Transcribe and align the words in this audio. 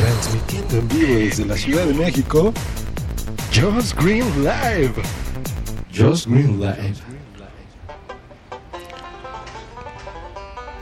Transmitiendo 0.00 0.78
en 0.78 0.88
vivo 0.88 1.14
desde 1.18 1.44
la 1.44 1.56
Ciudad 1.58 1.84
de 1.84 1.92
México, 1.92 2.54
Just 3.52 3.94
Green 4.00 4.24
Live. 4.42 4.94
Just 5.94 6.26
Green 6.26 6.58
Live. 6.58 6.94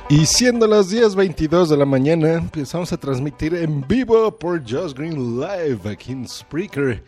Y 0.09 0.25
siendo 0.25 0.69
las 0.69 0.93
10.22 0.93 1.67
de 1.67 1.77
la 1.77 1.85
mañana, 1.85 2.35
empezamos 2.35 2.93
a 2.93 2.97
transmitir 2.97 3.57
en 3.57 3.85
vivo 3.89 4.31
por 4.39 4.61
Just 4.61 4.97
Green 4.97 5.41
Live 5.41 5.81
aquí 5.91 6.13
en 6.13 6.29
Spreaker. 6.29 7.03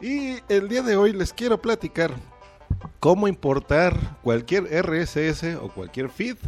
Y 0.00 0.38
el 0.48 0.68
día 0.68 0.82
de 0.82 0.96
hoy 0.96 1.12
les 1.12 1.32
quiero 1.32 1.62
platicar 1.62 2.12
cómo 2.98 3.28
importar 3.28 4.18
cualquier 4.22 4.64
RSS 4.64 5.44
o 5.62 5.68
cualquier 5.68 6.10
feed 6.10 6.38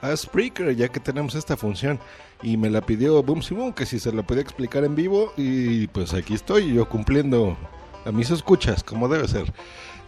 a 0.00 0.16
Spreaker, 0.16 0.74
ya 0.74 0.88
que 0.88 1.00
tenemos 1.00 1.34
esta 1.34 1.56
función. 1.56 1.98
Y 2.42 2.56
me 2.56 2.70
la 2.70 2.80
pidió 2.80 3.22
Boom 3.22 3.42
Simon 3.42 3.72
que 3.72 3.86
si 3.86 3.98
se 3.98 4.12
la 4.12 4.22
podía 4.22 4.42
explicar 4.42 4.84
en 4.84 4.94
vivo. 4.94 5.32
Y 5.36 5.86
pues 5.88 6.14
aquí 6.14 6.34
estoy, 6.34 6.72
yo 6.72 6.88
cumpliendo 6.88 7.56
a 8.04 8.12
mis 8.12 8.30
escuchas, 8.30 8.82
como 8.82 9.08
debe 9.08 9.26
ser. 9.28 9.52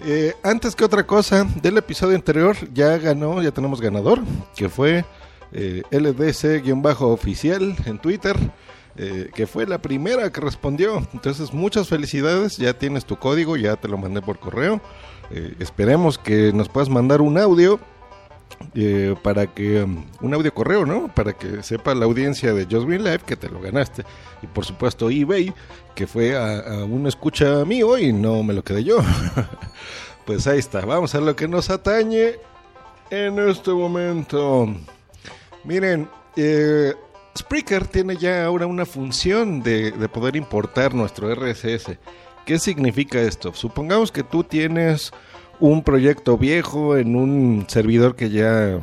Eh, 0.04 0.34
antes 0.42 0.77
que 0.77 0.84
otra 0.84 1.06
cosa, 1.06 1.44
del 1.62 1.78
episodio 1.78 2.16
anterior 2.16 2.56
ya 2.72 2.96
ganó, 2.98 3.42
ya 3.42 3.50
tenemos 3.50 3.80
ganador, 3.80 4.20
que 4.54 4.68
fue 4.68 5.04
eh, 5.52 5.82
LDC-oficial 5.91 7.77
en 7.86 7.98
Twitter. 7.98 8.36
Eh, 9.00 9.30
que 9.32 9.46
fue 9.46 9.64
la 9.64 9.80
primera 9.80 10.32
que 10.32 10.41
respondió. 10.41 11.06
Entonces, 11.14 11.52
muchas 11.55 11.86
felicidades, 11.86 12.56
ya 12.56 12.77
tienes 12.77 13.05
tu 13.05 13.16
código, 13.16 13.56
ya 13.56 13.77
te 13.77 13.86
lo 13.86 13.96
mandé 13.96 14.20
por 14.20 14.41
correo. 14.41 14.80
Eh, 15.30 15.55
esperemos 15.60 16.18
que 16.18 16.52
nos 16.52 16.68
puedas 16.68 16.88
mandar 16.88 17.20
un 17.20 17.38
audio 17.38 17.78
eh, 18.74 19.14
para 19.22 19.46
que 19.46 19.82
um, 19.82 20.04
un 20.20 20.34
audio 20.34 20.52
correo, 20.52 20.84
¿no? 20.84 21.12
Para 21.14 21.32
que 21.32 21.62
sepa 21.62 21.94
la 21.94 22.04
audiencia 22.04 22.52
de 22.52 22.64
Just 22.64 22.86
Green 22.86 23.04
Live 23.04 23.20
que 23.26 23.36
te 23.36 23.48
lo 23.48 23.60
ganaste. 23.60 24.05
Y 24.42 24.46
por 24.46 24.64
supuesto 24.64 25.10
eBay, 25.10 25.52
que 25.94 26.06
fue 26.06 26.36
a, 26.36 26.58
a 26.58 26.84
un 26.84 27.06
escucha 27.06 27.64
mío 27.64 27.98
y 27.98 28.12
no 28.12 28.42
me 28.42 28.55
lo 28.55 28.62
quedé 28.62 28.84
yo. 28.84 28.98
pues 30.27 30.46
ahí 30.46 30.58
está, 30.58 30.84
vamos 30.84 31.14
a 31.14 31.20
lo 31.20 31.34
que 31.34 31.48
nos 31.48 31.70
atañe 31.70 32.34
en 33.10 33.38
este 33.38 33.70
momento. 33.70 34.66
Miren, 35.64 36.08
eh, 36.36 36.94
Spreaker 37.36 37.86
tiene 37.86 38.16
ya 38.16 38.44
ahora 38.44 38.66
una 38.66 38.84
función 38.84 39.62
de 39.62 39.92
poder 40.12 40.36
importar 40.36 40.94
nuestro 40.94 41.34
RSS. 41.34 41.98
¿Qué 42.48 42.58
significa 42.58 43.20
esto? 43.20 43.52
Supongamos 43.52 44.10
que 44.10 44.22
tú 44.22 44.42
tienes 44.42 45.12
un 45.61 45.83
proyecto 45.83 46.39
viejo 46.39 46.97
en 46.97 47.17
un 47.17 47.67
servidor 47.69 48.17
que 48.17 48.31
ya, 48.31 48.81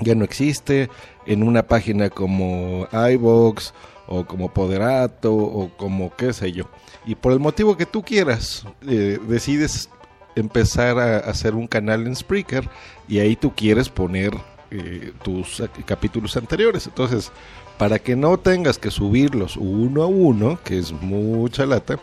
ya 0.00 0.14
no 0.14 0.24
existe, 0.24 0.90
en 1.26 1.42
una 1.42 1.62
página 1.62 2.10
como 2.10 2.88
iVox 2.92 3.72
o 4.06 4.24
como 4.24 4.52
Poderato 4.52 5.34
o 5.34 5.70
como 5.76 6.14
qué 6.16 6.32
sé 6.32 6.52
yo. 6.52 6.64
Y 7.06 7.14
por 7.14 7.32
el 7.32 7.40
motivo 7.40 7.76
que 7.76 7.86
tú 7.86 8.02
quieras, 8.02 8.64
eh, 8.86 9.18
decides 9.28 9.88
empezar 10.34 10.98
a 10.98 11.18
hacer 11.18 11.54
un 11.54 11.66
canal 11.66 12.06
en 12.06 12.16
Spreaker 12.16 12.68
y 13.08 13.18
ahí 13.18 13.36
tú 13.36 13.52
quieres 13.54 13.88
poner 13.88 14.32
eh, 14.70 15.12
tus 15.22 15.62
capítulos 15.84 16.36
anteriores. 16.36 16.86
Entonces, 16.86 17.30
para 17.78 17.98
que 17.98 18.16
no 18.16 18.38
tengas 18.38 18.78
que 18.78 18.90
subirlos 18.90 19.56
uno 19.56 20.02
a 20.02 20.06
uno, 20.06 20.58
que 20.64 20.78
es 20.78 20.92
mucha 20.92 21.66
lata, 21.66 21.98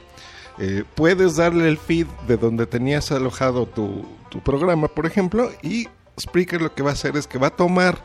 eh, 0.59 0.83
puedes 0.93 1.37
darle 1.37 1.69
el 1.69 1.77
feed 1.77 2.05
de 2.27 2.35
donde 2.35 2.65
tenías 2.65 3.11
alojado 3.13 3.65
tu, 3.65 4.05
programa, 4.43 4.89
por 4.89 5.05
ejemplo, 5.05 5.49
y 5.63 5.87
Spreaker 6.19 6.61
lo 6.61 6.75
que 6.75 6.83
va 6.83 6.89
a 6.89 6.93
hacer 6.93 7.15
es 7.15 7.27
que 7.27 7.37
va 7.37 7.47
a 7.47 7.55
tomar 7.55 7.97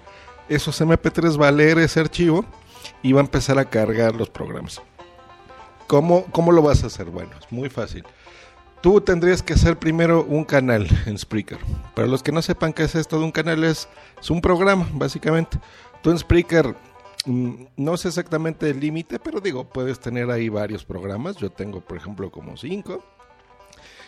esos 0.48 0.80
MP3, 0.80 1.40
va 1.40 1.48
a 1.48 1.52
leer 1.52 1.78
ese 1.78 1.98
archivo 1.98 2.44
y 3.02 3.12
va 3.12 3.20
a 3.20 3.24
empezar 3.24 3.58
a 3.58 3.64
cargar 3.64 4.14
los 4.14 4.30
programas. 4.30 4.80
¿Cómo, 5.88 6.24
cómo 6.26 6.52
lo 6.52 6.62
vas 6.62 6.84
a 6.84 6.86
hacer? 6.86 7.06
Bueno, 7.06 7.30
es 7.38 7.50
muy 7.50 7.68
fácil. 7.70 8.04
Tú 8.80 9.00
tendrías 9.00 9.42
que 9.42 9.54
hacer 9.54 9.76
primero 9.76 10.24
un 10.24 10.44
canal 10.44 10.86
en 11.06 11.18
Spreaker. 11.18 11.58
Para 11.94 12.06
los 12.06 12.22
que 12.22 12.32
no 12.32 12.40
sepan 12.40 12.72
qué 12.72 12.84
es 12.84 12.94
esto 12.94 13.18
de 13.18 13.24
un 13.24 13.32
canal, 13.32 13.64
es, 13.64 13.88
es 14.20 14.30
un 14.30 14.40
programa, 14.40 14.86
básicamente. 14.92 15.58
Tú 16.02 16.10
en 16.10 16.18
Spreaker 16.18 16.74
no 17.26 17.96
sé 17.96 18.08
exactamente 18.08 18.68
el 18.70 18.80
límite, 18.80 19.18
pero 19.18 19.40
digo, 19.40 19.64
puedes 19.64 19.98
tener 19.98 20.30
ahí 20.30 20.48
varios 20.48 20.84
programas. 20.84 21.36
Yo 21.36 21.50
tengo, 21.50 21.80
por 21.80 21.96
ejemplo, 21.96 22.30
como 22.30 22.56
cinco. 22.56 23.04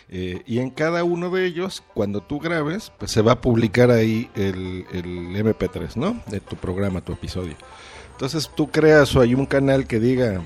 Eh, 0.09 0.41
y 0.45 0.59
en 0.59 0.69
cada 0.69 1.03
uno 1.03 1.29
de 1.29 1.45
ellos, 1.45 1.83
cuando 1.93 2.21
tú 2.21 2.39
grabes, 2.39 2.91
pues 2.97 3.11
se 3.11 3.21
va 3.21 3.33
a 3.33 3.41
publicar 3.41 3.91
ahí 3.91 4.29
el, 4.35 4.85
el, 4.93 5.05
MP3, 5.35 5.95
¿no? 5.95 6.21
De 6.27 6.39
tu 6.39 6.55
programa, 6.55 7.01
tu 7.01 7.13
episodio. 7.13 7.55
Entonces 8.11 8.49
tú 8.55 8.69
creas 8.71 9.15
o 9.15 9.21
hay 9.21 9.35
un 9.35 9.45
canal 9.45 9.85
que 9.85 9.99
diga, 9.99 10.41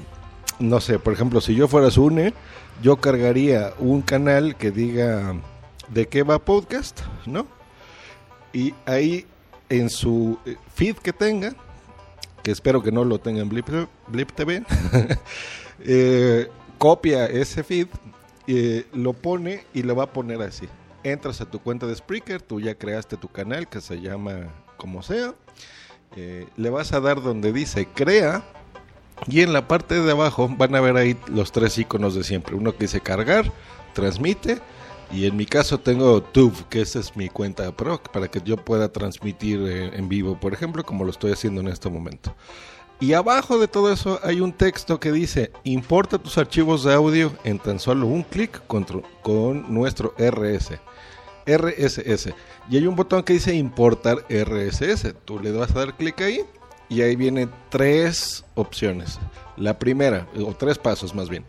no 0.59 0.81
sé, 0.81 0.97
por 0.97 1.13
ejemplo, 1.13 1.41
si 1.41 1.53
yo 1.53 1.67
fuera 1.67 1.91
Sune, 1.91 2.33
yo 2.81 2.97
cargaría 2.97 3.73
un 3.77 4.01
canal 4.01 4.55
que 4.55 4.71
diga 4.71 5.35
de 5.89 6.07
qué 6.07 6.23
va 6.23 6.39
podcast, 6.39 7.01
¿no? 7.25 7.45
Y 8.53 8.73
ahí 8.85 9.25
en 9.69 9.89
su 9.89 10.39
eh, 10.45 10.55
feed 10.73 10.97
que 10.97 11.13
tenga, 11.13 11.53
que 12.43 12.51
espero 12.51 12.81
que 12.81 12.91
no 12.91 13.03
lo 13.03 13.19
tengan 13.19 13.49
Blip, 13.49 13.67
Blip 14.07 14.31
TV, 14.31 14.63
eh, 15.79 16.49
copia 16.77 17.25
ese 17.25 17.63
feed, 17.63 17.87
eh, 18.47 18.85
lo 18.93 19.13
pone 19.13 19.65
y 19.73 19.83
lo 19.83 19.95
va 19.95 20.05
a 20.05 20.13
poner 20.13 20.41
así. 20.41 20.67
Entras 21.03 21.41
a 21.41 21.45
tu 21.45 21.59
cuenta 21.59 21.87
de 21.87 21.95
Spreaker, 21.95 22.41
tú 22.41 22.59
ya 22.59 22.75
creaste 22.75 23.17
tu 23.17 23.27
canal 23.27 23.67
que 23.67 23.81
se 23.81 23.99
llama 24.01 24.47
como 24.77 25.03
sea, 25.03 25.33
eh, 26.15 26.47
le 26.57 26.69
vas 26.69 26.93
a 26.93 26.99
dar 26.99 27.21
donde 27.21 27.53
dice 27.53 27.87
crea 27.87 28.43
y 29.27 29.41
en 29.41 29.53
la 29.53 29.67
parte 29.67 29.99
de 29.99 30.11
abajo 30.11 30.49
van 30.49 30.75
a 30.75 30.81
ver 30.81 30.97
ahí 30.97 31.17
los 31.27 31.51
tres 31.51 31.77
iconos 31.77 32.15
de 32.15 32.23
siempre. 32.23 32.55
Uno 32.55 32.73
que 32.73 32.85
dice 32.85 33.01
cargar, 33.01 33.51
transmite 33.93 34.59
y 35.13 35.25
en 35.25 35.35
mi 35.35 35.45
caso 35.45 35.79
tengo 35.79 36.21
Tube, 36.21 36.65
que 36.69 36.81
esa 36.81 36.99
es 36.99 37.15
mi 37.17 37.29
cuenta 37.29 37.75
pro, 37.75 38.01
para 38.01 38.29
que 38.29 38.41
yo 38.43 38.57
pueda 38.57 38.91
transmitir 38.91 39.59
eh, 39.61 39.91
en 39.97 40.07
vivo, 40.07 40.39
por 40.39 40.53
ejemplo, 40.53 40.83
como 40.83 41.03
lo 41.03 41.11
estoy 41.11 41.31
haciendo 41.31 41.61
en 41.61 41.67
este 41.67 41.89
momento. 41.89 42.35
Y 42.99 43.13
abajo 43.13 43.57
de 43.57 43.67
todo 43.67 43.91
eso 43.91 44.19
hay 44.23 44.41
un 44.41 44.53
texto 44.53 44.99
que 44.99 45.11
dice, 45.11 45.51
importa 45.63 46.19
tus 46.19 46.37
archivos 46.37 46.83
de 46.83 46.93
audio 46.93 47.33
en 47.43 47.57
tan 47.57 47.79
solo 47.79 48.05
un 48.05 48.21
clic 48.21 48.61
con, 48.67 48.85
con 49.23 49.73
nuestro 49.73 50.13
RS. 50.19 50.79
RSS. 51.47 52.29
Y 52.69 52.77
hay 52.77 52.85
un 52.85 52.95
botón 52.95 53.23
que 53.23 53.33
dice 53.33 53.55
importar 53.55 54.25
RSS. 54.29 55.15
Tú 55.25 55.39
le 55.39 55.51
vas 55.51 55.71
a 55.71 55.79
dar 55.79 55.97
clic 55.97 56.21
ahí 56.21 56.41
y 56.89 57.01
ahí 57.01 57.15
vienen 57.15 57.49
tres 57.69 58.45
opciones. 58.53 59.19
La 59.57 59.79
primera, 59.79 60.27
o 60.37 60.53
tres 60.53 60.77
pasos 60.77 61.15
más 61.15 61.27
bien. 61.27 61.43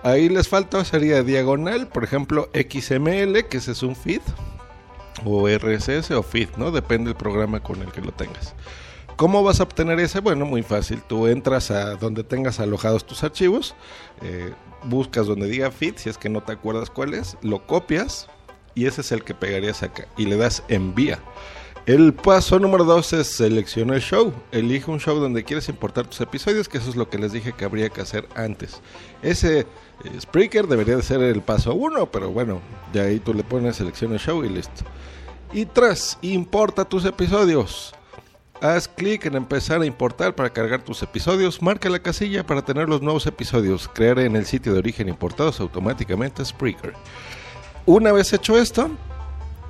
Ahí 0.03 0.29
les 0.29 0.47
falta 0.47 0.85
sería 0.85 1.21
diagonal, 1.21 1.89
por 1.89 2.05
ejemplo, 2.05 2.49
XML, 2.53 3.43
que 3.49 3.57
ese 3.57 3.73
es 3.73 3.83
un 3.83 3.93
feed, 3.93 4.21
o 5.25 5.47
RSS 5.47 6.11
o 6.11 6.23
feed, 6.23 6.49
¿no? 6.57 6.71
Depende 6.71 7.09
del 7.09 7.17
programa 7.17 7.61
con 7.61 7.81
el 7.81 7.91
que 7.91 8.01
lo 8.01 8.11
tengas. 8.11 8.55
¿Cómo 9.15 9.43
vas 9.43 9.59
a 9.59 9.63
obtener 9.63 9.99
ese? 9.99 10.19
Bueno, 10.19 10.45
muy 10.45 10.61
fácil. 10.61 11.01
Tú 11.01 11.25
entras 11.25 11.71
a 11.71 11.95
donde 11.95 12.23
tengas 12.23 12.59
alojados 12.59 13.05
tus 13.05 13.23
archivos, 13.23 13.75
eh, 14.21 14.53
buscas 14.83 15.25
donde 15.25 15.47
diga 15.47 15.71
feed, 15.71 15.95
si 15.97 16.09
es 16.09 16.19
que 16.19 16.29
no 16.29 16.43
te 16.43 16.51
acuerdas 16.51 16.91
cuál 16.91 17.15
es, 17.15 17.35
lo 17.41 17.65
copias 17.65 18.27
y 18.75 18.85
ese 18.85 19.01
es 19.01 19.11
el 19.11 19.23
que 19.23 19.33
pegarías 19.33 19.81
acá 19.81 20.07
y 20.17 20.25
le 20.25 20.37
das 20.37 20.63
envía. 20.67 21.19
El 21.87 22.13
paso 22.13 22.59
número 22.59 22.83
dos 22.83 23.13
es 23.13 23.27
selecciona 23.27 23.95
el 23.95 24.01
show. 24.01 24.33
Elige 24.51 24.91
un 24.91 24.99
show 24.99 25.17
donde 25.21 25.45
quieres 25.45 25.69
importar 25.69 26.05
tus 26.05 26.19
episodios, 26.19 26.67
que 26.67 26.79
eso 26.79 26.89
es 26.89 26.97
lo 26.97 27.09
que 27.09 27.17
les 27.17 27.31
dije 27.31 27.53
que 27.53 27.63
habría 27.63 27.87
que 27.87 28.01
hacer 28.01 28.27
antes. 28.35 28.81
Ese 29.21 29.59
eh, 29.61 29.65
Spreaker 30.19 30.67
debería 30.67 30.97
de 30.97 31.01
ser 31.01 31.21
el 31.21 31.41
paso 31.41 31.73
uno, 31.73 32.11
pero 32.11 32.29
bueno, 32.29 32.59
de 32.91 32.99
ahí 32.99 33.19
tú 33.21 33.33
le 33.33 33.45
pones 33.45 33.77
selecciona 33.77 34.15
el 34.15 34.19
show 34.19 34.43
y 34.43 34.49
listo. 34.49 34.83
Y 35.53 35.63
tras 35.63 36.17
importa 36.21 36.83
tus 36.83 37.05
episodios. 37.05 37.95
Haz 38.59 38.89
clic 38.89 39.25
en 39.25 39.35
empezar 39.35 39.79
a 39.79 39.85
importar 39.85 40.35
para 40.35 40.49
cargar 40.49 40.81
tus 40.81 41.01
episodios. 41.03 41.61
Marca 41.61 41.87
la 41.87 41.99
casilla 41.99 42.45
para 42.45 42.63
tener 42.63 42.89
los 42.89 43.01
nuevos 43.01 43.25
episodios. 43.27 43.89
Crear 43.93 44.19
en 44.19 44.35
el 44.35 44.45
sitio 44.45 44.73
de 44.73 44.79
origen 44.79 45.07
importados 45.07 45.61
automáticamente 45.61 46.43
Spreaker. 46.43 46.91
Una 47.85 48.11
vez 48.11 48.33
hecho 48.33 48.57
esto, 48.57 48.91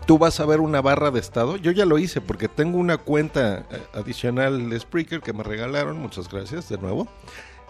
tú 0.07 0.17
vas 0.17 0.39
a 0.39 0.45
ver 0.45 0.61
una 0.61 0.81
barra 0.81 1.11
de 1.11 1.19
estado. 1.19 1.57
Yo 1.57 1.69
ya 1.71 1.85
lo 1.85 1.99
hice 1.99 2.21
porque 2.21 2.47
tengo 2.47 2.79
una 2.79 2.97
cuenta 2.97 3.65
eh, 3.69 3.83
adicional 3.93 4.69
de 4.69 4.79
Spreaker 4.79 5.21
que 5.21 5.33
me 5.33 5.43
regalaron. 5.43 5.99
Muchas 5.99 6.29
gracias 6.29 6.69
de 6.69 6.77
nuevo. 6.77 7.07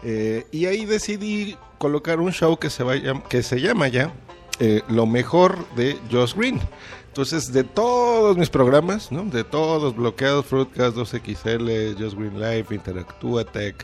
Eh, 0.03 0.45
y 0.51 0.67
ahí 0.67 0.85
decidí 0.85 1.57
colocar 1.79 2.19
un 2.19 2.31
show 2.31 2.57
que 2.57 2.69
se, 2.69 2.85
que 3.27 3.41
se 3.41 3.59
llama 3.59 3.87
ya 3.87 4.13
eh, 4.59 4.83
Lo 4.87 5.07
mejor 5.07 5.67
de 5.75 5.97
Josh 6.11 6.35
Green. 6.35 6.61
Entonces, 7.07 7.51
de 7.51 7.63
todos 7.63 8.37
mis 8.37 8.51
programas, 8.51 9.11
¿no? 9.11 9.23
de 9.23 9.43
todos 9.43 9.95
bloqueados, 9.95 10.45
Fruitcast 10.45 10.95
2XL, 10.95 11.95
Josh 11.99 12.13
Green 12.13 12.39
Live, 12.39 12.67
Interactúa 12.69 13.43
Tech, 13.43 13.83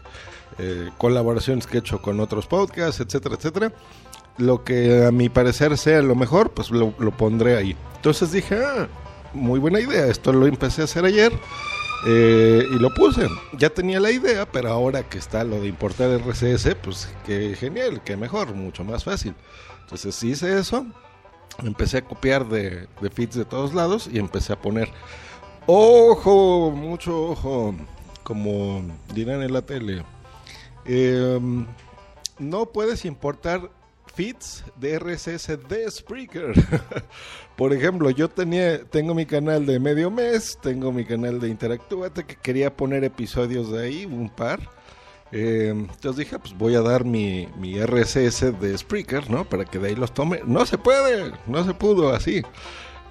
colaboraciones 1.00 1.66
que 1.66 1.78
he 1.78 1.80
hecho 1.80 2.00
con 2.00 2.20
otros 2.20 2.46
podcasts, 2.46 3.00
etcétera, 3.02 3.34
etcétera. 3.34 3.74
Lo 4.38 4.64
que 4.64 5.06
a 5.06 5.12
mi 5.12 5.30
parecer 5.30 5.78
sea 5.78 6.02
lo 6.02 6.16
mejor, 6.16 6.52
pues 6.52 6.72
lo, 6.72 6.92
pondré 7.18 7.56
ahí. 7.56 7.76
Entonces 7.96 8.32
dije, 8.32 8.58
ah, 8.64 8.88
muy 9.34 9.60
buena 9.60 9.80
idea. 9.80 10.08
Esto 10.08 10.34
lo 10.34 10.48
empecé 10.48 10.82
a 10.82 10.86
hacer 10.86 11.06
ayer. 11.06 11.32
Eh, 12.06 12.68
y 12.70 12.80
lo 12.80 12.94
puse. 12.94 13.28
Ya 13.58 13.70
tenía 13.70 14.00
la 14.00 14.12
idea, 14.12 14.46
pero 14.46 14.70
ahora 14.70 15.04
que 15.04 15.18
está 15.18 15.44
lo 15.44 15.62
de 15.62 15.68
importar 15.68 16.10
RCS, 16.12 16.76
pues 16.84 17.10
qué 17.26 17.56
genial, 17.58 18.02
qué 18.04 18.18
mejor, 18.18 18.54
mucho 18.54 18.84
más 18.84 19.04
fácil. 19.04 19.36
Entonces 19.84 20.22
hice 20.24 20.60
eso, 20.60 20.86
empecé 21.60 22.00
a 22.00 22.06
copiar 22.06 22.48
de, 22.48 22.88
de 23.00 23.10
feeds 23.10 23.36
de 23.36 23.46
todos 23.46 23.74
lados 23.74 24.10
y 24.12 24.20
empecé 24.20 24.52
a 24.54 24.62
poner, 24.62 24.90
ojo, 25.66 26.72
mucho 26.72 27.32
ojo, 27.32 27.76
como 28.24 28.84
dirán 29.14 29.42
en 29.44 29.54
la 29.54 29.62
tele. 29.62 30.04
Em, 30.86 31.66
no 32.40 32.66
puedes 32.68 33.06
importar 33.06 33.70
feeds 34.14 34.64
de 34.76 35.00
RSS 35.00 35.48
de 35.68 35.90
Spreaker. 35.90 36.54
Por 37.56 37.74
ejemplo, 37.74 38.10
yo 38.10 38.30
tenía, 38.30 38.84
tengo 38.86 39.14
mi 39.14 39.26
canal 39.26 39.66
de 39.66 39.80
medio 39.80 40.10
mes, 40.12 40.58
tengo 40.62 40.92
mi 40.92 41.06
canal 41.06 41.40
de 41.40 41.50
Interactúate 41.50 42.24
que 42.24 42.36
quería 42.36 42.76
poner 42.76 43.04
episodios 43.04 43.72
de 43.72 43.84
ahí, 43.84 44.06
un 44.06 44.30
par. 44.30 44.60
Eh, 45.32 45.70
entonces 45.70 46.18
dije, 46.18 46.38
pues 46.38 46.56
voy 46.56 46.76
a 46.76 46.82
dar 46.82 47.06
mi, 47.06 47.48
mi 47.58 47.80
RSS 47.84 48.60
de 48.60 48.78
Spreaker, 48.78 49.30
¿no? 49.30 49.46
Para 49.50 49.66
que 49.66 49.80
de 49.80 49.90
ahí 49.90 49.96
los 49.96 50.14
tome. 50.14 50.42
No 50.46 50.66
se 50.66 50.78
puede, 50.78 51.32
no 51.48 51.64
se 51.66 51.74
pudo 51.74 52.14
así. 52.14 52.44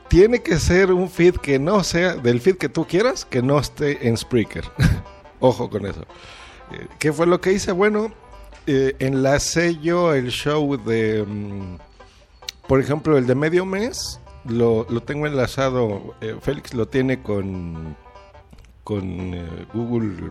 Tiene 0.09 0.41
que 0.43 0.59
ser 0.59 0.93
un 0.93 1.09
feed 1.11 1.37
que 1.37 1.59
no 1.59 1.83
sea 1.83 2.15
del 2.15 2.41
feed 2.41 2.59
que 2.59 2.69
tú 2.69 2.87
quieras, 2.87 3.25
que 3.25 3.43
no 3.43 3.59
esté 3.59 4.07
en 4.07 4.17
Spreaker. 4.17 4.65
Ojo 5.41 5.69
con 5.69 5.87
eso. 5.87 6.03
Eh, 6.71 6.87
¿Qué 6.99 7.13
fue 7.13 7.27
lo 7.27 7.41
que 7.41 7.53
hice? 7.53 7.73
Bueno, 7.73 8.13
eh, 8.67 8.97
enlacé 8.99 9.77
yo 9.77 10.15
el 10.15 10.31
show 10.31 10.77
de, 10.77 11.25
mm, 11.27 11.79
por 12.67 12.81
ejemplo, 12.81 13.19
el 13.19 13.27
de 13.27 13.35
medio 13.35 13.65
mes, 13.65 14.21
lo, 14.45 14.87
lo 14.89 15.03
tengo 15.03 15.27
enlazado, 15.27 16.15
eh, 16.21 16.37
Félix 16.41 16.75
lo 16.75 16.87
tiene 16.87 17.23
con, 17.23 17.97
con 18.85 19.35
eh, 19.35 19.67
Google. 19.73 20.31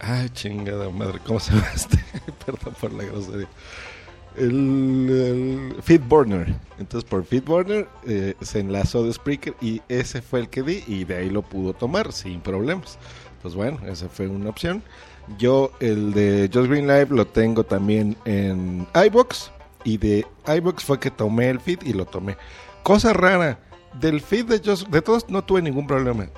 Ay, 0.00 0.28
chingada 0.30 0.90
madre, 0.90 1.20
¿cómo 1.26 1.40
se 1.40 1.52
llama 1.52 1.68
este? 1.74 1.98
Perdón 2.46 2.74
por 2.80 2.92
la 2.92 3.04
grosería. 3.04 3.48
El, 4.36 5.72
el 5.76 5.82
Feedburner. 5.82 6.54
Entonces, 6.78 7.08
por 7.08 7.24
Feedburner 7.24 7.88
eh, 8.06 8.34
se 8.40 8.60
enlazó 8.60 9.02
de 9.02 9.12
Spreaker 9.12 9.54
y 9.60 9.82
ese 9.88 10.22
fue 10.22 10.40
el 10.40 10.48
que 10.48 10.62
di 10.62 10.84
y 10.86 11.04
de 11.04 11.16
ahí 11.16 11.30
lo 11.30 11.42
pudo 11.42 11.72
tomar 11.72 12.12
sin 12.12 12.40
problemas. 12.40 12.98
Pues 13.42 13.54
bueno, 13.54 13.78
esa 13.86 14.08
fue 14.08 14.28
una 14.28 14.50
opción. 14.50 14.82
Yo 15.38 15.72
el 15.80 16.12
de 16.12 16.50
Just 16.52 16.68
Green 16.68 16.86
Live 16.86 17.08
lo 17.10 17.26
tengo 17.26 17.64
también 17.64 18.16
en 18.24 18.86
iBox 18.94 19.50
y 19.84 19.98
de 19.98 20.26
iBox 20.46 20.84
fue 20.84 21.00
que 21.00 21.10
tomé 21.10 21.50
el 21.50 21.60
feed 21.60 21.80
y 21.84 21.92
lo 21.92 22.06
tomé. 22.06 22.36
Cosa 22.82 23.12
rara, 23.12 23.58
del 24.00 24.20
feed 24.20 24.46
de 24.46 24.60
Just, 24.64 24.88
de 24.88 25.02
todos 25.02 25.28
no 25.28 25.42
tuve 25.42 25.62
ningún 25.62 25.86
problema. 25.86 26.28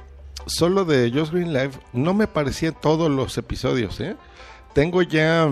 Solo 0.47 0.85
de 0.85 1.11
Just 1.13 1.33
Green 1.33 1.53
Live 1.53 1.73
no 1.93 2.15
me 2.15 2.27
parecían 2.27 2.75
todos 2.81 3.11
los 3.11 3.37
episodios, 3.37 4.01
¿eh? 4.01 4.17
Tengo 4.73 5.03
ya 5.03 5.49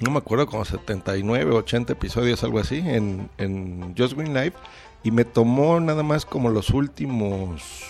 no 0.00 0.10
me 0.10 0.18
acuerdo, 0.18 0.46
como 0.46 0.64
79, 0.64 1.52
80 1.52 1.92
episodios, 1.92 2.44
algo 2.44 2.58
así, 2.58 2.78
en, 2.78 3.28
en 3.38 3.94
Just 3.96 4.14
Green 4.14 4.34
Live. 4.34 4.54
Y 5.02 5.10
me 5.10 5.24
tomó 5.24 5.78
nada 5.80 6.02
más 6.02 6.24
como 6.24 6.50
los 6.50 6.70
últimos, 6.70 7.84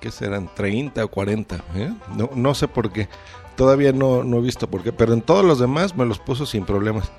¿qué 0.00 0.10
serán? 0.10 0.50
30 0.54 1.04
o 1.04 1.08
40. 1.08 1.56
¿eh? 1.74 1.92
No, 2.16 2.30
no 2.34 2.54
sé 2.54 2.68
por 2.68 2.92
qué. 2.92 3.08
Todavía 3.56 3.92
no, 3.92 4.24
no 4.24 4.38
he 4.38 4.42
visto 4.42 4.70
por 4.70 4.82
qué. 4.82 4.92
Pero 4.92 5.12
en 5.12 5.22
todos 5.22 5.44
los 5.44 5.58
demás 5.58 5.96
me 5.96 6.06
los 6.06 6.18
puso 6.18 6.46
sin 6.46 6.64
problemas. 6.64 7.10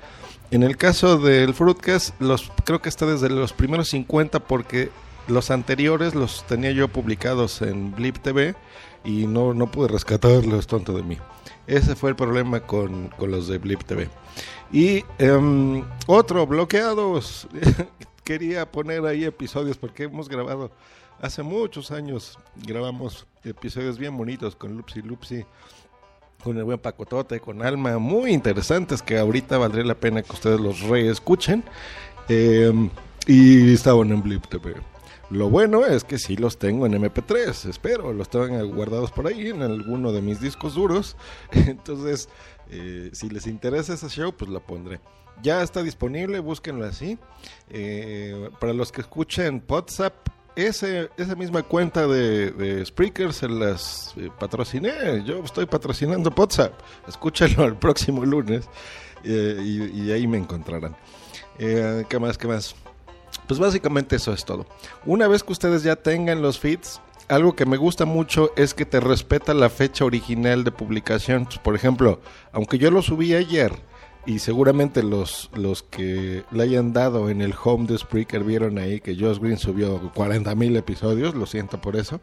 En 0.50 0.62
el 0.62 0.76
caso 0.76 1.18
del 1.18 1.54
Fruitcast, 1.54 2.20
los, 2.20 2.50
creo 2.64 2.82
que 2.82 2.88
está 2.88 3.06
desde 3.06 3.30
los 3.30 3.52
primeros 3.52 3.88
50 3.88 4.40
porque 4.40 4.90
los 5.28 5.50
anteriores 5.50 6.14
los 6.14 6.44
tenía 6.46 6.72
yo 6.72 6.88
publicados 6.88 7.62
en 7.62 7.94
Blip 7.94 8.18
TV 8.18 8.54
y 9.04 9.26
no, 9.26 9.54
no 9.54 9.70
pude 9.70 9.88
rescatarlos, 9.88 10.66
tonto 10.66 10.92
de 10.92 11.02
mí. 11.02 11.18
Ese 11.66 11.94
fue 11.94 12.10
el 12.10 12.16
problema 12.16 12.60
con, 12.60 13.08
con 13.08 13.30
los 13.30 13.48
de 13.48 13.58
Blip 13.58 13.82
TV. 13.84 14.08
Y 14.72 15.04
em, 15.18 15.84
otro, 16.06 16.46
bloqueados. 16.46 17.48
Quería 18.24 18.70
poner 18.70 19.04
ahí 19.04 19.24
episodios 19.24 19.76
porque 19.76 20.04
hemos 20.04 20.28
grabado 20.28 20.70
hace 21.20 21.42
muchos 21.42 21.90
años. 21.90 22.38
Grabamos 22.56 23.26
episodios 23.44 23.98
bien 23.98 24.16
bonitos 24.16 24.54
con 24.56 24.76
Lupsi 24.76 25.02
Lupsi, 25.02 25.44
con 26.42 26.56
el 26.56 26.64
buen 26.64 26.78
Pacotote, 26.78 27.40
con 27.40 27.62
Alma, 27.62 27.98
muy 27.98 28.32
interesantes 28.32 29.02
que 29.02 29.18
ahorita 29.18 29.58
valdría 29.58 29.84
la 29.84 29.94
pena 29.94 30.22
que 30.22 30.32
ustedes 30.32 30.60
los 30.60 30.80
reescuchen. 30.82 31.64
Em, 32.28 32.90
y 33.26 33.72
estaban 33.72 34.10
en 34.10 34.22
Blip 34.22 34.46
TV. 34.46 34.91
Lo 35.32 35.48
bueno 35.48 35.86
es 35.86 36.04
que 36.04 36.18
sí 36.18 36.36
los 36.36 36.58
tengo 36.58 36.84
en 36.84 36.92
MP3, 36.92 37.66
espero, 37.66 38.12
los 38.12 38.28
tengan 38.28 38.70
guardados 38.70 39.10
por 39.10 39.26
ahí 39.26 39.48
en 39.48 39.62
alguno 39.62 40.12
de 40.12 40.20
mis 40.20 40.42
discos 40.42 40.74
duros. 40.74 41.16
Entonces, 41.52 42.28
eh, 42.70 43.08
si 43.14 43.30
les 43.30 43.46
interesa 43.46 43.94
ese 43.94 44.10
show, 44.10 44.34
pues 44.36 44.50
lo 44.50 44.60
pondré. 44.60 45.00
Ya 45.42 45.62
está 45.62 45.82
disponible, 45.82 46.38
búsquenlo 46.40 46.84
así. 46.84 47.18
Eh, 47.70 48.50
para 48.60 48.74
los 48.74 48.92
que 48.92 49.00
escuchen 49.00 49.64
WhatsApp, 49.66 50.12
ese, 50.54 51.08
esa 51.16 51.34
misma 51.34 51.62
cuenta 51.62 52.06
de, 52.06 52.50
de 52.50 52.84
Spreaker 52.84 53.32
se 53.32 53.48
las 53.48 54.12
eh, 54.18 54.28
patrociné. 54.38 55.24
Yo 55.24 55.42
estoy 55.42 55.64
patrocinando 55.64 56.30
WhatsApp. 56.36 56.78
Escúchenlo 57.08 57.64
el 57.64 57.76
próximo 57.76 58.22
lunes 58.26 58.68
eh, 59.24 59.56
y, 59.64 60.02
y, 60.02 60.12
ahí 60.12 60.26
me 60.26 60.36
encontrarán. 60.36 60.94
¿Qué 61.56 62.18
más? 62.20 62.36
¿Qué 62.36 62.48
más? 62.48 62.74
Pues 63.52 63.60
básicamente 63.60 64.16
eso 64.16 64.32
es 64.32 64.46
todo. 64.46 64.64
Una 65.04 65.28
vez 65.28 65.42
que 65.42 65.52
ustedes 65.52 65.82
ya 65.82 65.94
tengan 65.94 66.40
los 66.40 66.58
feeds, 66.58 67.02
algo 67.28 67.54
que 67.54 67.66
me 67.66 67.76
gusta 67.76 68.06
mucho 68.06 68.50
es 68.56 68.72
que 68.72 68.86
te 68.86 68.98
respeta 68.98 69.52
la 69.52 69.68
fecha 69.68 70.06
original 70.06 70.64
de 70.64 70.72
publicación. 70.72 71.46
Por 71.62 71.74
ejemplo, 71.74 72.18
aunque 72.52 72.78
yo 72.78 72.90
lo 72.90 73.02
subí 73.02 73.34
ayer 73.34 73.74
y 74.24 74.38
seguramente 74.38 75.02
los, 75.02 75.50
los 75.52 75.82
que 75.82 76.44
le 76.50 76.62
hayan 76.62 76.94
dado 76.94 77.28
en 77.28 77.42
el 77.42 77.52
home 77.62 77.86
de 77.86 77.98
Spreaker 77.98 78.42
vieron 78.42 78.78
ahí 78.78 79.00
que 79.00 79.14
Josh 79.14 79.38
Green 79.38 79.58
subió 79.58 80.00
40 80.14 80.54
mil 80.54 80.74
episodios, 80.74 81.34
lo 81.34 81.44
siento 81.44 81.78
por 81.78 81.96
eso, 81.96 82.22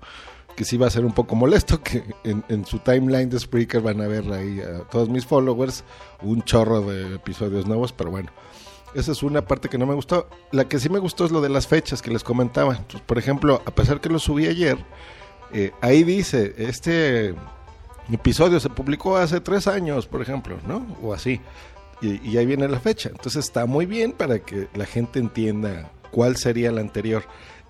que 0.56 0.66
sí 0.66 0.78
va 0.78 0.88
a 0.88 0.90
ser 0.90 1.06
un 1.06 1.14
poco 1.14 1.36
molesto 1.36 1.84
que 1.84 2.04
en, 2.24 2.44
en, 2.50 2.66
su 2.66 2.80
timeline 2.80 3.30
de 3.30 3.40
Spreaker 3.40 3.82
van 3.82 4.02
a 4.02 4.08
ver 4.08 4.24
ahí 4.34 4.62
a 4.62 4.80
todos 4.86 5.10
mis 5.10 5.28
followers 5.28 5.84
un 6.24 6.42
chorro 6.42 6.82
de 6.82 7.18
episodios 7.18 7.68
nuevos, 7.68 7.94
pero 7.94 8.10
bueno. 8.10 8.32
Esa 8.94 9.12
es 9.12 9.24
una 9.24 9.46
parte 9.46 9.70
que 9.70 9.78
no 9.78 9.86
me 9.86 9.94
gustó. 9.94 10.28
La 10.52 10.68
que 10.68 10.80
sí 10.80 10.90
me 10.90 11.00
gustó 11.00 11.26
es 11.26 11.32
lo 11.32 11.42
de 11.42 11.50
las 11.50 11.68
fechas 11.68 12.02
que 12.02 12.12
les 12.12 12.24
comentaba. 12.24 12.76
Entonces, 12.76 13.02
por 13.02 13.18
ejemplo, 13.18 13.62
a 13.66 13.72
pesar 13.72 14.02
que 14.02 14.10
lo 14.10 14.20
subí 14.20 14.48
ayer, 14.48 14.78
eh, 15.54 15.72
ahí 15.82 16.04
dice, 16.04 16.56
este 16.58 17.36
episodio 18.12 18.60
se 18.60 18.70
publicó 18.70 19.18
hace 19.18 19.40
tres 19.42 19.68
años, 19.68 20.08
por 20.08 20.22
ejemplo, 20.22 20.58
¿no? 20.68 20.86
O 21.04 21.14
así. 21.14 21.40
Y, 22.02 22.30
y, 22.30 22.38
ahí 22.38 22.46
viene 22.46 22.68
la 22.68 22.80
fecha. 22.80 23.10
Entonces 23.10 23.46
está 23.46 23.66
muy 23.66 23.86
bien 23.86 24.14
para 24.14 24.40
que 24.40 24.68
la 24.74 24.86
gente 24.86 25.20
entienda 25.20 25.92
cuál 26.12 26.38
sería 26.38 26.72
la 26.72 26.82
anterior. 26.82 27.24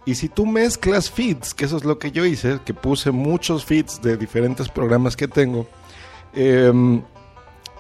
Y 0.06 0.16
si 0.16 0.30
tú 0.30 0.46
mezclas 0.46 1.10
feeds, 1.12 1.54
que 1.54 1.66
eso 1.66 1.78
es 1.78 1.84
lo 1.84 2.00
que 2.00 2.12
yo 2.12 2.26
hice, 2.26 2.60
que 2.66 2.74
puse 2.74 3.12
muchos 3.12 3.66
feeds 3.66 4.02
de 4.02 4.18
diferentes 4.18 4.70
programas 4.70 5.16
que 5.16 5.28
tengo, 5.28 5.68
eh, 6.34 6.72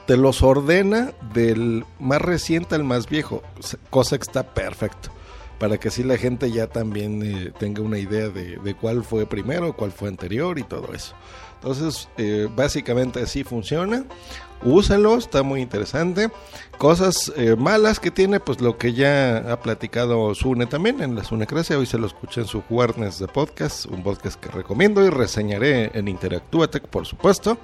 te 0.10 0.18
los 0.18 0.42
ordena 0.42 1.14
del 1.36 1.86
más 2.00 2.20
reciente 2.20 2.74
al 2.74 2.84
más 2.84 3.08
viejo, 3.08 3.44
cosa 3.92 4.18
que 4.18 4.24
está 4.24 4.42
perfecto, 4.42 5.12
para 5.60 5.78
que 5.78 5.90
así 5.90 6.02
la 6.02 6.18
gente 6.18 6.52
ya 6.52 6.66
también 6.66 7.22
eh, 7.22 7.52
tenga 7.60 7.84
una 7.84 8.00
idea 8.00 8.30
de, 8.30 8.58
de, 8.58 8.74
cuál 8.74 9.04
fue 9.04 9.28
primero, 9.28 9.74
cuál 9.74 9.92
fue 9.92 10.10
anterior 10.10 10.58
y 10.58 10.64
todo 10.64 10.96
eso. 10.96 11.14
Entonces, 11.62 12.10
eh, 12.18 12.48
básicamente 12.56 13.22
así 13.22 13.44
funciona. 13.44 14.04
Úsenlo, 14.64 15.16
está 15.16 15.44
muy 15.44 15.62
interesante. 15.62 16.32
Cosas 16.80 17.32
eh, 17.38 17.56
malas 17.56 18.00
que 18.00 18.10
tiene, 18.10 18.40
pues 18.40 18.62
lo 18.62 18.80
que 18.80 18.94
ya 18.94 19.38
ha 19.52 19.60
platicado 19.62 20.34
Sune 20.34 20.66
también 20.66 21.04
en 21.04 21.14
la 21.14 21.24
Sunecracia. 21.24 21.78
Hoy 21.78 21.86
se 21.86 22.00
lo 22.00 22.08
escuché 22.08 22.42
en 22.42 22.48
su 22.48 22.62
Juarnes 22.62 23.20
de 23.20 23.28
podcast, 23.28 23.86
un 23.86 24.02
podcast 24.02 24.40
que 24.40 24.50
recomiendo 24.50 25.06
y 25.06 25.12
reseñaré 25.12 25.92
en 25.94 26.08
Interactúatec, 26.08 26.88
por 26.88 27.06
supuesto. 27.06 27.60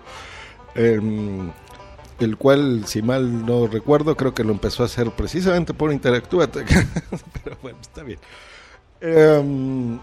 Eh, 0.76 1.00
el 2.20 2.38
cual, 2.38 2.86
si 2.88 3.02
mal 3.02 3.46
no 3.46 3.68
recuerdo, 3.68 4.16
creo 4.16 4.34
que 4.34 4.44
lo 4.44 4.52
empezó 4.52 4.84
a 4.84 4.88
hacer 4.88 5.12
precisamente 5.12 5.74
por 5.74 5.92
Interactúate. 5.92 6.66
Pero 7.44 7.58
bueno, 7.62 7.78
está 7.82 8.04
bien. 8.04 8.20
Em, 9.02 10.00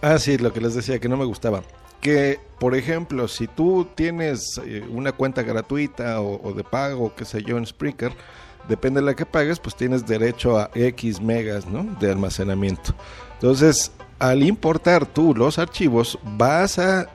ah, 0.00 0.18
sí, 0.18 0.38
lo 0.38 0.52
que 0.52 0.60
les 0.60 0.74
decía 0.74 0.98
que 0.98 1.08
no 1.08 1.16
me 1.16 1.24
gustaba. 1.24 1.62
Que, 2.00 2.38
por 2.58 2.74
ejemplo, 2.74 3.28
si 3.28 3.46
tú 3.46 3.88
tienes 3.94 4.60
eh, 4.64 4.84
una 4.90 5.12
cuenta 5.12 5.42
gratuita 5.42 6.20
o, 6.20 6.40
o 6.42 6.52
de 6.52 6.64
pago, 6.64 7.14
qué 7.14 7.24
sé 7.24 7.42
yo, 7.42 7.56
en 7.56 7.66
Spreaker, 7.66 8.12
depende 8.68 9.00
de 9.00 9.06
la 9.06 9.14
que 9.14 9.26
pagues, 9.26 9.58
pues 9.58 9.76
tienes 9.76 10.06
derecho 10.06 10.58
a 10.58 10.70
X 10.74 11.20
megas 11.20 11.66
¿no? 11.66 11.84
de 12.00 12.10
almacenamiento. 12.10 12.94
Entonces, 13.34 13.92
al 14.18 14.42
importar 14.42 15.06
tú 15.06 15.34
los 15.34 15.58
archivos, 15.58 16.18
vas 16.22 16.78
a 16.78 17.08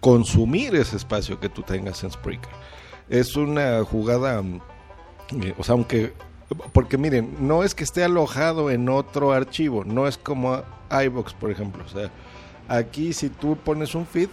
consumir 0.00 0.74
ese 0.74 0.96
espacio 0.96 1.38
que 1.40 1.48
tú 1.48 1.62
tengas 1.62 2.02
en 2.04 2.10
Spreaker. 2.10 2.50
Es 3.12 3.36
una 3.36 3.84
jugada, 3.84 4.40
mm, 4.40 4.60
eh, 5.42 5.54
o 5.58 5.62
sea, 5.62 5.74
aunque, 5.74 6.14
porque 6.72 6.96
miren, 6.96 7.36
no 7.40 7.62
es 7.62 7.74
que 7.74 7.84
esté 7.84 8.02
alojado 8.02 8.70
en 8.70 8.88
otro 8.88 9.32
archivo, 9.32 9.84
no 9.84 10.08
es 10.08 10.16
como 10.16 10.62
iBox, 10.90 11.34
por 11.34 11.50
ejemplo. 11.50 11.84
O 11.84 11.88
sea, 11.88 12.10
aquí 12.68 13.12
si 13.12 13.28
tú 13.28 13.56
pones 13.62 13.94
un 13.94 14.06
feed, 14.06 14.30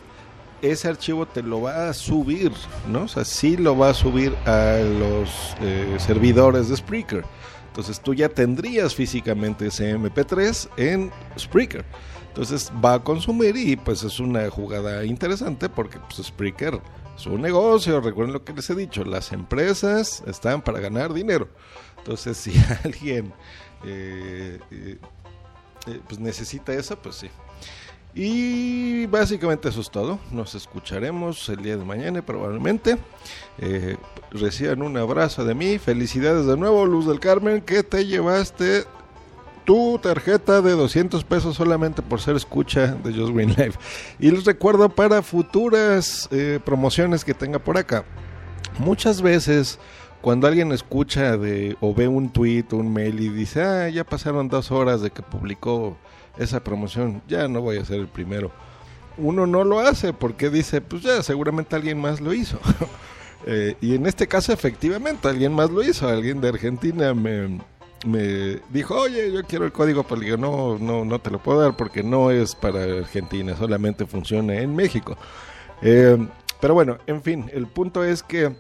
ese 0.62 0.88
archivo 0.88 1.26
te 1.26 1.44
lo 1.44 1.62
va 1.62 1.90
a 1.90 1.94
subir, 1.94 2.54
¿no? 2.88 3.04
O 3.04 3.08
sea, 3.10 3.26
sí 3.26 3.58
lo 3.58 3.78
va 3.78 3.90
a 3.90 3.94
subir 3.94 4.34
a 4.46 4.78
los 4.80 5.56
eh, 5.62 5.98
servidores 6.00 6.70
de 6.70 6.78
Spreaker. 6.78 7.26
Entonces 7.68 8.00
tú 8.00 8.14
ya 8.14 8.30
tendrías 8.30 8.96
físicamente 8.96 9.68
ese 9.68 9.94
MP3 9.94 10.70
en 10.78 11.12
Spreaker. 11.38 11.84
Entonces 12.30 12.72
va 12.84 12.94
a 12.94 13.04
consumir 13.04 13.58
y 13.58 13.76
pues 13.76 14.04
es 14.04 14.20
una 14.22 14.50
jugada 14.50 15.04
interesante 15.04 15.68
porque 15.68 16.00
pues 16.00 16.26
Spreaker 16.26 16.80
es 17.20 17.26
un 17.26 17.42
negocio, 17.42 18.00
recuerden 18.00 18.32
lo 18.32 18.46
que 18.46 18.54
les 18.54 18.70
he 18.70 18.76
dicho, 18.76 19.04
las 19.04 19.34
empresas 19.34 20.24
están 20.26 20.62
para 20.62 20.80
ganar 20.80 21.14
dinero. 21.14 21.50
Entonces 21.98 22.38
si 22.44 22.54
alguien 22.86 23.34
eh, 23.84 24.60
eh, 24.72 24.98
eh, 25.88 26.02
pues 26.08 26.20
necesita 26.20 26.74
eso, 26.74 26.98
pues 26.98 27.16
sí, 27.16 27.30
y 28.16 29.06
básicamente 29.08 29.68
eso 29.68 29.82
es 29.82 29.92
todo. 29.92 30.18
Nos 30.32 30.56
escucharemos 30.56 31.48
el 31.50 31.62
día 31.62 31.78
de 31.78 31.86
mañana 31.86 32.26
probablemente. 32.26 32.98
Reciban 34.32 34.82
un 34.82 34.98
abrazo 34.98 35.46
de 35.46 35.54
mí. 35.54 35.78
Felicidades 35.78 36.48
de 36.48 36.58
nuevo, 36.58 36.86
Luz 36.88 37.06
del 37.06 37.20
Carmen, 37.20 37.62
que 37.62 37.84
te 37.84 38.08
llevaste 38.08 38.86
tu 39.70 40.00
tarjeta 40.00 40.64
de 40.64 40.72
200 40.72 41.24
pesos 41.26 41.56
solamente 41.56 42.02
por 42.02 42.20
ser 42.20 42.36
escucha 42.36 42.88
de 42.88 43.14
Just 43.14 43.36
Green 43.36 43.50
Live. 43.50 43.74
Y 44.18 44.32
les 44.32 44.44
recuerdo 44.44 44.90
para 44.90 45.22
futuras 45.22 46.28
eh, 46.32 46.60
promociones 46.66 47.24
que 47.24 47.36
tenga 47.36 47.60
por 47.60 47.78
acá. 47.78 48.04
Muchas 48.80 49.22
veces 49.22 49.78
cuando 50.22 50.48
alguien 50.48 50.72
escucha 50.72 51.38
de 51.38 51.78
o 51.82 51.94
ve 51.94 52.08
un 52.08 52.32
tweet 52.32 52.66
o 52.72 52.78
un 52.78 52.92
mail 52.92 53.20
y 53.20 53.30
dice, 53.30 53.62
ah, 53.62 53.90
ya 53.90 54.04
pasaron 54.04 54.50
dos 54.50 54.72
horas 54.72 55.02
de 55.02 55.12
que 55.12 55.22
publicó 55.22 55.96
esa 56.40 56.64
promoción, 56.64 57.22
ya 57.28 57.48
no 57.48 57.62
voy 57.62 57.78
a 57.78 57.86
ser 57.86 58.00
el 58.00 58.08
primero. 58.08 58.52
Uno 59.20 59.46
no 59.46 59.64
lo 59.64 59.82
hace 59.82 60.14
porque 60.14 60.50
dice, 60.50 60.82
pues 60.82 61.04
ya, 61.04 61.22
seguramente 61.22 61.76
alguien 61.76 62.02
más 62.02 62.22
lo 62.22 62.34
hizo. 62.34 62.60
Eh, 63.46 63.78
y 63.80 63.96
en 63.96 64.06
este 64.06 64.28
caso, 64.28 64.52
efectivamente, 64.52 65.30
alguien 65.30 65.54
más 65.54 65.70
lo 65.70 65.82
hizo. 65.82 66.10
Alguien 66.10 66.42
de 66.42 66.50
Argentina 66.50 67.14
me, 67.14 67.62
me 68.06 68.60
dijo, 68.70 68.96
oye, 68.96 69.32
yo 69.32 69.44
quiero 69.44 69.66
el 69.66 69.72
código, 69.72 70.04
pero 70.04 70.22
digo, 70.22 70.38
no, 70.38 70.78
no, 70.78 71.06
no 71.06 71.20
te 71.20 71.32
lo 71.32 71.40
puedo 71.40 71.62
dar 71.62 71.76
porque 71.76 72.04
no 72.04 72.32
es 72.32 72.56
para 72.56 72.82
Argentina, 72.84 73.56
solamente 73.58 74.06
funciona 74.06 74.56
en 74.56 74.76
México. 74.76 75.18
Eh, 75.82 76.18
pero 76.60 76.74
bueno, 76.74 76.98
en 77.08 77.22
fin, 77.22 77.50
el 77.54 77.68
punto 77.68 78.04
es 78.04 78.24
que 78.24 78.56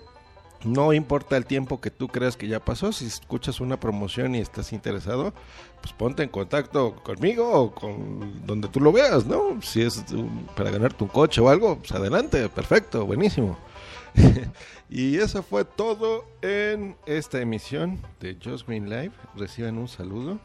no 0.64 0.92
importa 0.94 1.38
el 1.38 1.46
tiempo 1.46 1.80
que 1.80 1.90
tú 1.90 2.08
creas 2.10 2.36
que 2.36 2.48
ya 2.48 2.60
pasó, 2.60 2.92
si 2.92 3.06
escuchas 3.06 3.62
una 3.62 3.80
promoción 3.80 4.36
y 4.36 4.40
estás 4.40 4.74
interesado, 4.74 5.34
pues 5.82 5.94
ponte 5.94 6.24
en 6.24 6.30
contacto 6.30 6.96
conmigo 7.04 7.50
o 7.52 7.72
con 7.74 8.46
donde 8.46 8.68
tú 8.68 8.82
lo 8.82 8.92
veas, 8.92 9.26
¿no? 9.26 9.62
Si 9.62 9.82
es 9.82 10.04
para 10.56 10.72
ganarte 10.72 11.04
un 11.04 11.10
coche 11.10 11.40
o 11.40 11.50
algo, 11.50 11.78
pues 11.78 11.92
adelante, 11.94 12.50
perfecto, 12.50 13.06
buenísimo. 13.06 13.58
y 14.90 15.18
eso 15.18 15.44
fue 15.44 15.66
todo 15.66 16.26
en 16.42 16.96
esta 17.06 17.40
emisión 17.42 18.00
de 18.20 18.38
Just 18.44 18.68
Green 18.68 18.90
Live. 18.90 19.12
Reciban 19.36 19.78
un 19.78 19.88
saludo 19.88 20.40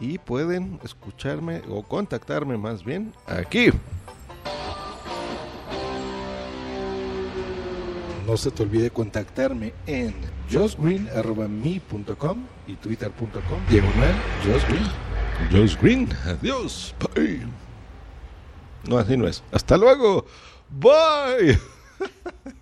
y 0.00 0.18
pueden 0.18 0.78
escucharme 0.84 1.62
o 1.68 1.82
contactarme 1.82 2.56
más 2.58 2.84
bien 2.84 3.12
aquí. 3.26 3.70
No 8.26 8.36
se 8.36 8.50
te 8.50 8.64
olvide 8.64 8.90
contactarme 8.90 9.72
en 9.86 10.12
justgreen.me.com 10.52 12.44
y 12.66 12.74
twitter.com 12.74 13.66
diagonal 13.70 14.14
justgreen. 14.44 15.06
Just 15.50 15.80
Green, 15.80 16.08
adiós, 16.24 16.94
bye. 17.14 17.46
No, 18.88 18.98
así 18.98 19.16
no 19.16 19.28
es. 19.28 19.44
Hasta 19.52 19.76
luego, 19.76 20.26
bye. 20.70 21.58